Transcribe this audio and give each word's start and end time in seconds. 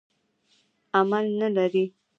عمل 0.99 1.25
نه 1.39 1.47
لري. 1.55 1.85